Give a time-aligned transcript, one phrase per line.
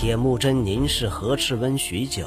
[0.00, 2.24] 铁木真凝视何赤温许久，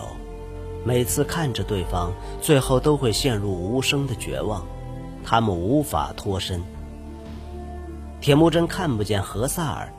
[0.85, 4.63] 每次看着对方，最后都会陷入无声的绝望，
[5.23, 6.61] 他们无法脱身。
[8.21, 9.91] 铁木真看不见何萨尔，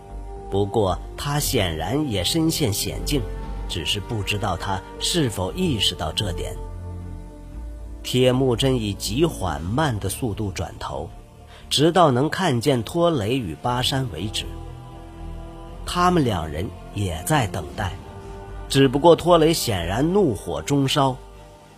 [0.53, 3.21] 不过他显然也身陷险境，
[3.69, 6.57] 只是不知道他是否意识到这点。
[8.05, 11.11] 铁木真以极缓慢的速度转头，
[11.69, 14.45] 直到能看见托雷与巴山为止。
[15.85, 17.93] 他们两人也在等待，
[18.69, 21.17] 只不过托雷显然怒火中烧，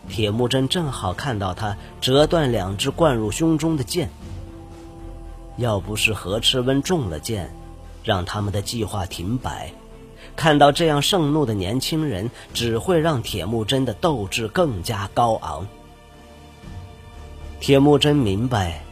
[0.09, 4.09] 铁木真正好看到他折断两只灌入胸中的箭。
[5.57, 7.51] 要不是何赤温中了箭，
[8.05, 9.73] 让他们的计划停摆，
[10.37, 15.67] 看到这样盛怒的年轻人，只会让铁木真的斗志更加高昂。
[17.59, 18.83] 铁木真明白，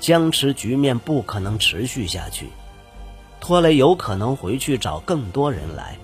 [0.00, 2.48] 僵持局面不可能持续下去。
[3.40, 5.98] 托雷有可能回去找更多人来。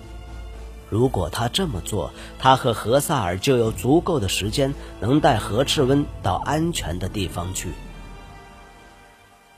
[0.89, 7.73] 如果他这么做，他和何萨尔就有足够的时间能带何赤温到安全的地方去。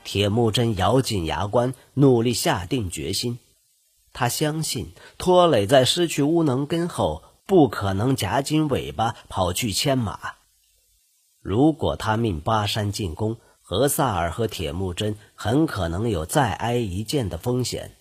[0.04, 3.38] 铁木真咬紧牙关，努力下定决心。
[4.14, 10.18] 他相信托雷在失去乌能根后，不可能夹紧尾巴跑去牵马。
[11.40, 13.36] 如果他命巴山进攻，
[13.70, 17.94] 何萨尔和铁木真很可能有再挨一箭的风险，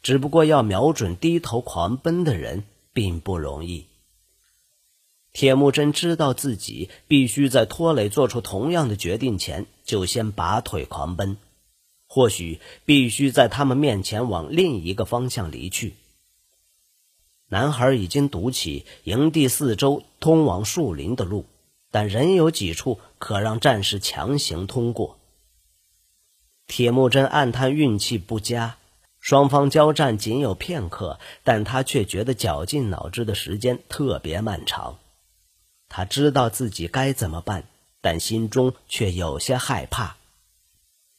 [0.00, 3.86] 只不过要瞄准低头狂奔的人并不容易。
[5.32, 11.36] 铁木真知道自己必须在托雷做出同样的决定前就先拔腿狂奔，
[12.06, 15.94] 或许必须在他们面前往另一个方向离去。
[17.48, 21.44] 男孩已经堵起营地四周通往树林的路。
[21.92, 25.18] 但仍有几处可让战士强行通过。
[26.66, 28.78] 铁木真暗叹运气不佳，
[29.20, 34.98] 双方交战仅有片刻，但他却觉得绞尽脑汁的时间特别漫长。
[35.90, 37.64] 他知道自己该怎么办，
[38.00, 40.16] 但心中却有些害怕。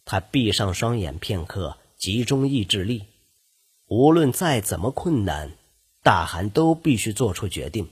[0.05, 3.05] 他闭上双眼片刻，集中意志力。
[3.85, 5.51] 无论再怎么困难，
[6.01, 7.89] 大汗都必须做出决定。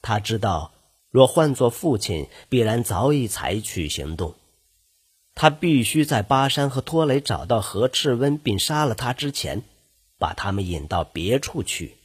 [0.00, 0.72] 他知道。
[1.12, 4.34] 若换做父亲，必然早已采取行动。
[5.34, 9.62] 他必须在巴山和托雷找到何赤温并杀了他之前，
[10.18, 11.98] 把他们引到别处去。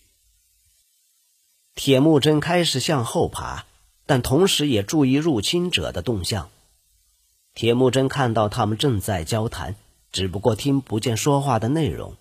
[1.74, 3.66] 铁木真开始向后爬，
[4.06, 6.50] 但同时也注意入侵者的动向。
[7.54, 9.76] 铁木真看到他们正在交谈，
[10.12, 12.18] 只不过听不见说话的内容。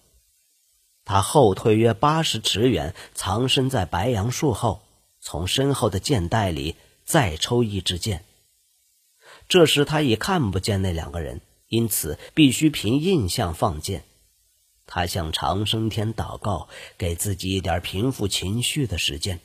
[1.05, 4.83] 他后退约八十尺远，藏身在白杨树后。
[5.29, 8.25] 从身后的箭袋里再抽一支箭。
[9.49, 14.05] 这时他已看不见那两个人，因此必须凭印象放箭。
[14.87, 19.41] 他向长生天祷告，给自己一点平复情绪的时间。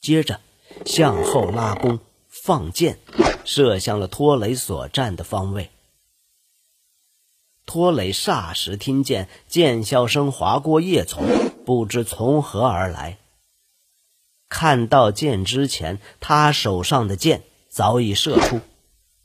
[0.00, 0.40] 接着
[0.86, 1.98] 向后拉弓，
[2.30, 2.98] 放箭，
[3.44, 5.68] 射向了托雷所站的方位。
[7.66, 11.22] 托雷霎时听见箭啸声划过叶丛，
[11.66, 13.18] 不知从何而来。
[14.50, 18.60] 看到箭之前，他手上的箭早已射出。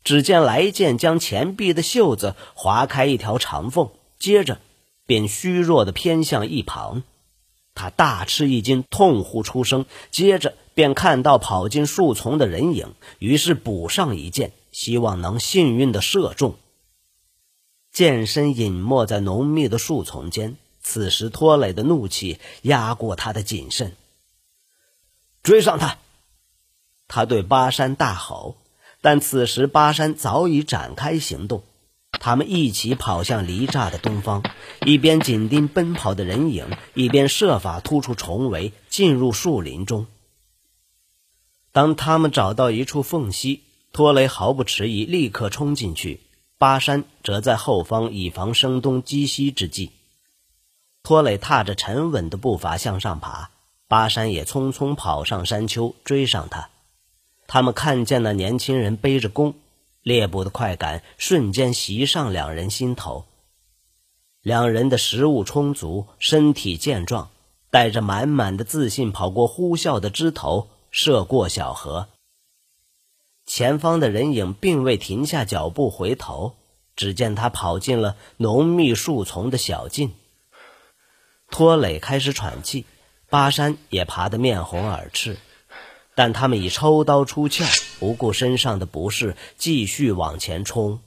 [0.04, 4.60] 只见来箭将前臂的袖子划开一条长缝，接着
[5.08, 7.02] 便虚弱的偏向一旁。
[7.74, 16.56] 他大吃一惊，痛呼出声，接着便看到跑进树丛的人影，于是补上一箭，希望能幸运的射中。
[17.92, 23.94] 箭身隐没在浓密的树丛间，此时拖累的怒气压过他的谨慎。
[25.46, 26.00] 追上他！
[27.08, 28.58] 他对巴山大吼，
[29.02, 31.64] 但此时巴山早已展开行动。
[32.20, 34.42] 他们一起跑向离栅的东方，
[34.84, 40.08] 一边紧盯奔跑的人影，一边设法突出重围，进入树林中。
[41.72, 46.22] 当他们找到一处缝隙，托雷毫不迟疑，立刻冲进去。
[46.58, 49.92] 巴山则在后方，以防声东击西之计。
[51.04, 53.52] 托雷踏着沉稳的步伐向上爬。
[53.88, 56.70] 巴山也匆匆跑上山丘，追上他。
[57.48, 59.54] 他们看见那年轻人背着弓，
[60.02, 63.26] 猎捕的快感瞬间袭上两人心头。
[64.42, 67.30] 两人的食物充足，身体健壮，
[67.70, 72.08] 带着满满的自信跑过呼啸的枝头，涉过小河。
[73.46, 76.56] 前方的人影并未停下脚步回头，
[76.96, 80.14] 只见他跑进了浓密树丛的小径。
[81.52, 82.86] 托磊开始喘气。
[83.30, 85.38] 巴山也爬得面红耳赤，
[86.14, 87.66] 但他们已抽刀出鞘，
[88.00, 91.02] 不顾身上的不适，继续往前冲。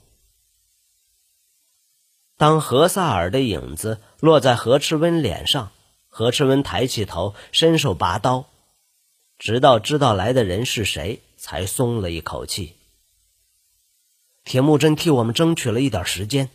[2.37, 5.71] 当何萨尔的影子落在何赤温脸上，
[6.07, 8.45] 何赤温抬起头，伸手拔刀，
[9.37, 12.75] 直到知道来的人是谁，才松了一口气。
[14.43, 16.49] 铁木真替我们争取了一点时间，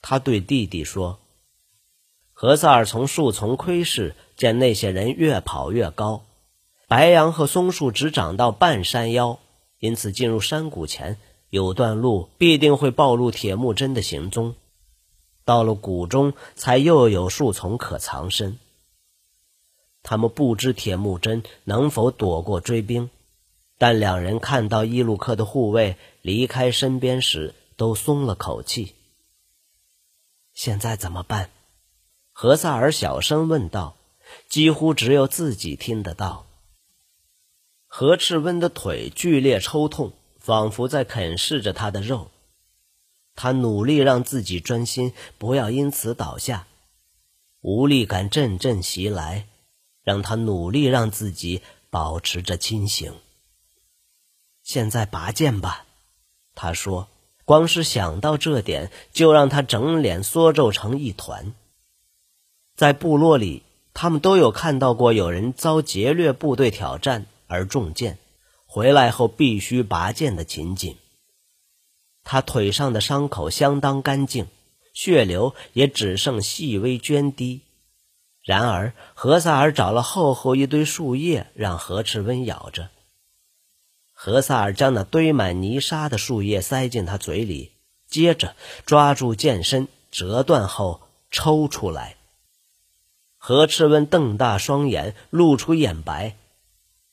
[0.00, 1.19] 他对弟弟说。
[2.42, 6.24] 何萨尔从树丛窥视，见那些人越跑越高，
[6.88, 9.40] 白杨和松树只长到半山腰，
[9.78, 11.18] 因此进入山谷前
[11.50, 14.54] 有段路必定会暴露铁木真的行踪。
[15.44, 18.58] 到了谷中，才又有树丛可藏身。
[20.02, 23.10] 他们不知铁木真能否躲过追兵，
[23.76, 28.94] 但两人看到伊鲁克的护卫离开身边时，都松了口气。
[30.54, 31.50] 现在怎么办？
[32.42, 33.96] 何萨尔小声问道，
[34.48, 36.46] 几乎只有自己听得到。
[37.86, 42.30] 何赤温的腿剧烈抽痛，仿佛在啃噬着他的肉。
[43.34, 46.66] 他努力让自己专心，不要因此倒下。
[47.60, 49.46] 无力感阵阵袭来，
[50.02, 51.60] 让他努力让自己
[51.90, 53.12] 保持着清醒。
[54.62, 55.84] 现在拔剑吧，
[56.54, 57.06] 他说。
[57.44, 61.52] 光是想到这点，就让他整脸缩皱成一团。
[62.80, 63.62] 在部落里，
[63.92, 68.16] 他们都有看到过有人遭劫掠部队挑战而中箭，
[68.64, 70.96] 回来后必须拔剑的情景。
[72.24, 74.46] 他腿上的伤口相当干净，
[74.94, 77.60] 血流也只剩细微涓滴。
[78.42, 82.88] 然而，何萨尔找了厚厚一堆树叶，让何赤温咬着。
[84.14, 87.72] 何萨尔将那堆满泥沙的树叶塞进他嘴里，
[88.08, 88.56] 接着
[88.86, 92.16] 抓住剑身，折断后抽出来。
[93.42, 96.36] 何赤温瞪大双眼，露出眼白，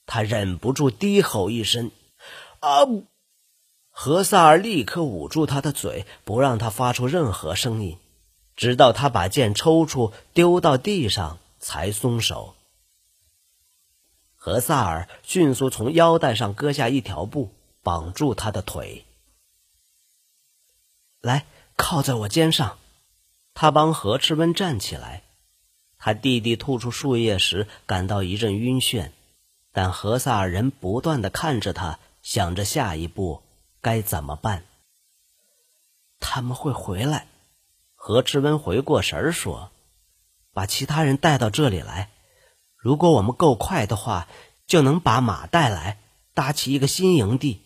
[0.06, 1.90] 他忍不住低吼一声
[2.60, 2.82] ：“啊！”
[3.90, 7.98] 何萨尔立刻捂住他的嘴，不让他发出任何声音，
[8.58, 12.56] 直到他把剑抽出，丢到地上，才松手。
[14.36, 19.06] 何萨尔迅速从腰带上割下一条布，绑住他的腿。
[21.22, 21.46] 来，
[21.78, 22.78] 靠在我肩上。
[23.54, 25.24] 他帮何赤温站起来。
[26.00, 29.12] 他弟弟吐出树叶时感到一阵晕眩，
[29.74, 33.42] 但何萨尔人不断的看着他，想着下一步
[33.82, 34.64] 该怎么办。
[36.20, 37.28] 他们会回来。
[37.96, 39.72] 何志温回过神儿说
[40.54, 42.10] ：“把其他人带到这里来。
[42.76, 44.28] 如果我们够快的话，
[44.66, 45.98] 就能把马带来，
[46.34, 47.62] 搭起一个新营地。”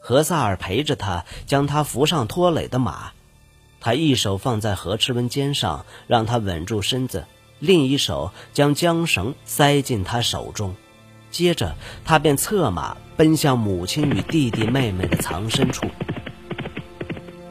[0.00, 3.12] 何萨尔陪着他，将他扶上拖累的马。
[3.80, 7.24] 他一手放在何赤温肩上，让他稳住身子，
[7.60, 10.74] 另一手将缰绳塞进他手中，
[11.30, 15.86] 接着他便策马奔向母亲与弟弟妹妹的藏身处。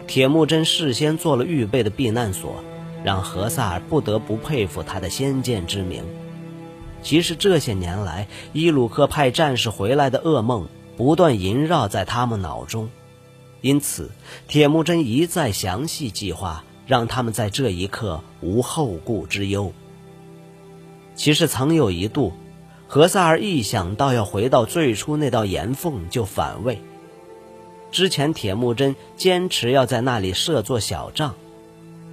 [0.06, 2.64] 铁木真事先做了预备的避难所，
[3.04, 6.04] 让何萨尔不得不佩服他的先见之明。
[7.04, 12.90] 其实这些年来，伊鲁克派战士回来的噩梦不断萦绕在他们脑中。
[13.62, 14.12] 因此，
[14.48, 19.74] 铁木真一再详细计划，让他们在这一刻无后顾之忧。
[21.16, 22.34] 其实曾有一度，
[22.88, 26.82] 何萨尔一想到要回到最初那道岩缝就反胃。
[27.92, 31.34] 之前铁木真坚持要在那里设座小帐，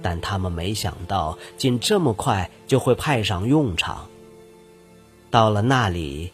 [0.01, 4.07] 但他们没想到，竟这么快就会派上用场。
[5.29, 6.31] 到了那里，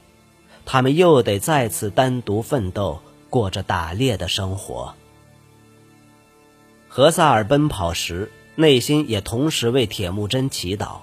[0.66, 4.94] 他们又得再次单独奋斗，过着打猎的生活。
[6.94, 10.98] 何萨尔奔跑时，内心也同时为铁木真祈祷，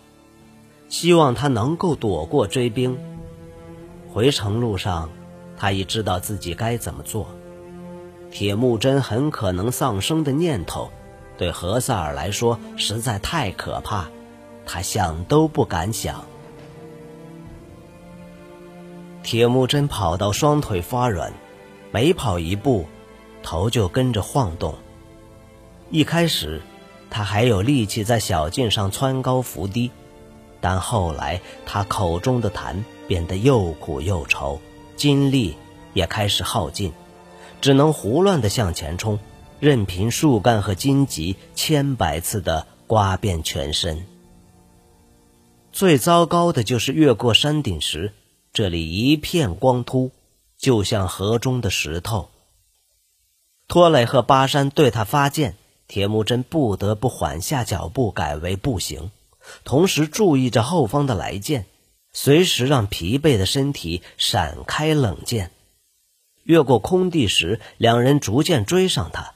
[0.90, 2.98] 希望他能够躲过追兵。
[4.12, 5.08] 回程路上，
[5.56, 7.26] 他已知道自己该怎么做。
[8.30, 10.90] 铁木真很可能丧生的念头，
[11.38, 14.10] 对何萨尔来说实在太可怕，
[14.66, 16.22] 他想都不敢想。
[19.22, 21.32] 铁木真跑到双腿发软，
[21.90, 22.84] 每跑一步，
[23.42, 24.74] 头就跟着晃动。
[25.90, 26.60] 一开始，
[27.08, 29.90] 他还有力气在小径上蹿高伏低，
[30.60, 34.58] 但后来他口中的痰变得又苦又稠，
[34.96, 35.56] 精力
[35.94, 36.92] 也开始耗尽，
[37.62, 39.18] 只能胡乱地向前冲，
[39.60, 44.04] 任凭树干和荆棘千百次地刮遍全身。
[45.72, 48.12] 最糟糕的就是越过山顶时，
[48.52, 50.10] 这里一片光秃，
[50.58, 52.28] 就像河中的石头。
[53.68, 55.54] 托雷和巴山对他发箭。
[55.88, 59.10] 铁木真不得不缓下脚步，改为步行，
[59.64, 61.64] 同时注意着后方的来剑，
[62.12, 65.50] 随时让疲惫的身体闪开冷箭。
[66.44, 69.32] 越过空地时，两人逐渐追上他。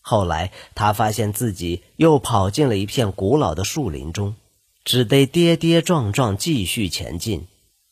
[0.00, 4.36] 后来，他发现自己又跑进了一片古老的树林中，
[4.84, 7.48] 只得跌跌撞撞继续前进，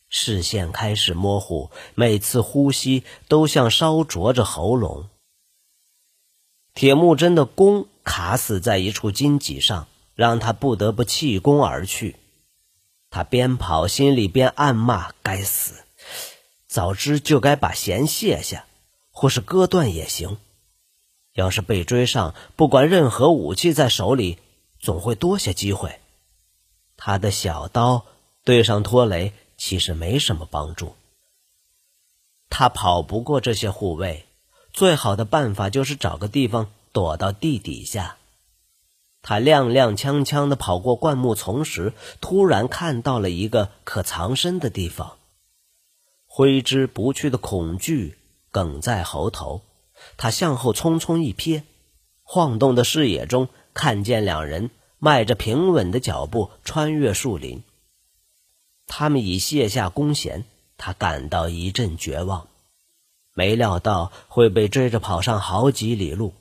[0.08, 5.08] 视线开始模糊，每次呼吸都像烧灼着喉咙。
[6.78, 12.14] 铁木真的弓卡死在一处荆棘上，让他不得不弃弓而去。
[13.10, 15.82] 他边跑，心里边暗骂：“该死！
[16.68, 18.64] 早知就该把弦卸下，
[19.10, 20.38] 或是割断也行。
[21.32, 24.38] 要是被追上，不管任何武器在手里，
[24.78, 25.98] 总会多些机会。
[26.96, 28.06] 他的小刀
[28.44, 30.94] 对上拖雷，其实没什么帮助。
[32.48, 34.27] 他跑不过这些护卫，
[34.78, 38.16] 最好的办法就是找个地方躲到地底下。”
[39.22, 45.16] 他踉踉跄跄地跑过灌木丛时，突然看到了一个可藏身的地方。
[46.26, 48.18] 挥之不去的恐惧
[48.52, 49.62] 哽在喉头，
[50.16, 51.64] 他向后匆匆一瞥，
[52.22, 54.70] 晃动的视野中看见两人
[55.00, 57.64] 迈着平稳的脚步穿越树林。
[58.86, 60.44] 他们已卸下弓弦，
[60.76, 62.46] 他感到一阵绝望，
[63.38, 66.34] 没料到会被追着跑上好几里路。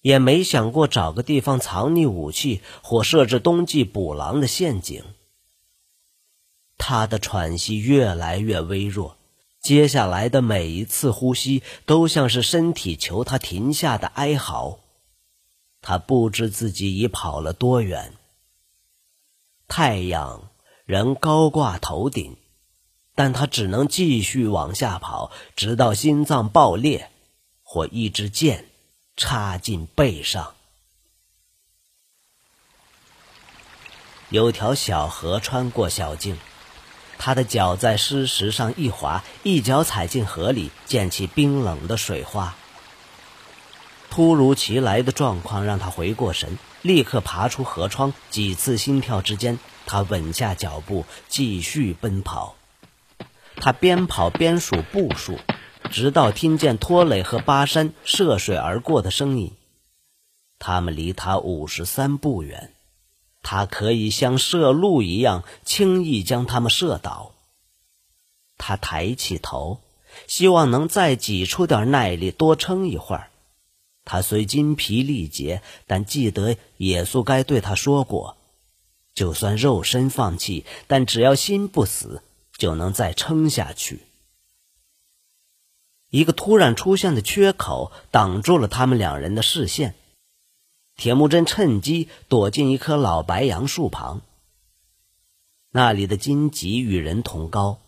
[0.00, 5.04] 也没想过找个地方藏匿武器或设置冬季捕狼的陷阱。
[6.76, 9.16] 他的喘息越来越微弱，
[9.60, 14.80] 接下来的每一次呼吸都像是身体求他停下的哀嚎。
[15.80, 18.12] 他不知自己已跑了多远。
[19.68, 20.50] 太阳
[20.84, 22.36] 仍高挂头顶，
[23.18, 27.10] 但他只能继续往下跑，直到心脏爆裂，
[27.64, 28.66] 或一支箭。
[29.16, 30.54] 插进背上。
[34.28, 36.38] 有条小河穿过小径，
[37.18, 42.54] 他的脚在湿石上一滑，一脚踩进河里，溅起冰冷的水花。
[44.08, 48.14] 突如其来的状况让他回过神，立刻爬出河窗。
[48.30, 52.57] 几次心跳之间，他稳下脚步，继续奔跑。
[53.60, 55.38] 他边跑边数步数。
[55.90, 59.52] 直到听见托雷和巴山涉水而过的声音，
[60.58, 62.74] 他们离他五十三步远，
[63.42, 67.32] 他可以像射鹿一样轻易将他们射倒。
[68.58, 69.80] 他抬起头，
[70.26, 73.30] 希望能再挤出点耐力，多撑一会儿。
[74.04, 78.36] 他虽筋疲力竭，但记得野宿该对他说过：
[79.14, 82.22] 就算肉身放弃，但只要心不死，
[82.58, 84.00] 就能再撑下去。
[86.10, 89.94] 一个突然出现的缺口挡住了他们两人的视线。
[90.96, 94.20] 铁木真趁机躲进一棵老白杨树旁。
[95.70, 97.78] 那里的荆棘与人同高，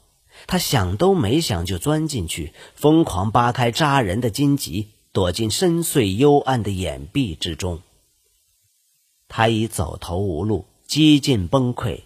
[0.47, 7.81] 他想都没想就钻进去，疯狂扒开扎人的荆棘，躲进深邃幽暗的掩蔽之中。
[9.27, 12.03] 他已走投无路，几近崩溃，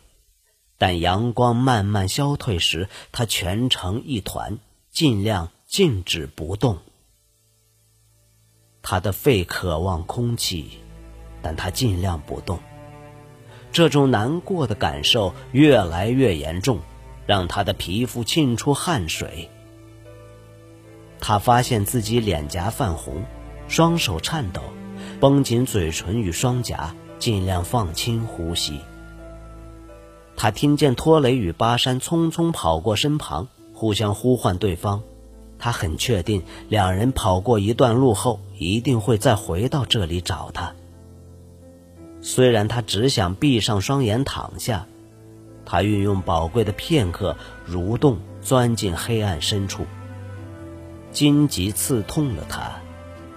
[0.79, 4.59] 但阳光慢慢消退时，他蜷成一团，
[4.91, 5.51] 尽量。
[5.67, 6.79] 静止不动，
[8.81, 10.79] 他的肺渴望空气，
[11.43, 12.61] 但他尽量不动。
[13.73, 16.79] 这种难过的感受越来越严重，
[17.27, 19.51] 让他的皮肤沁出汗水。
[21.19, 23.25] 他发现自己脸颊泛红，
[23.67, 24.63] 双手颤抖，
[25.19, 28.79] 绷紧嘴唇与双颊，尽量放轻呼吸。
[30.37, 35.03] 他听见托雷与巴山匆匆跑过身旁，互相呼唤对方。
[35.59, 40.75] 他很确定，两人跑过一段路后，一定会再回到这里找他。
[42.21, 44.87] 虽然他只想闭上双眼躺下，
[45.65, 47.37] 他运用宝贵的片刻，
[47.69, 49.87] 蠕动钻进黑暗深处。
[51.13, 52.81] 荆棘刺痛了他，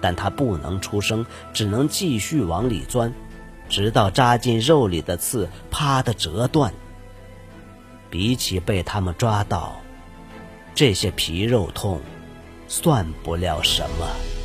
[0.00, 1.24] 但他不能出声，
[1.54, 3.14] 只能继续往里钻，
[3.68, 6.74] 直到扎进肉里的刺啪的折断。
[8.10, 9.80] 比起被他们抓到，
[10.74, 12.00] 这些皮肉痛。
[12.70, 14.37] 算不了什么。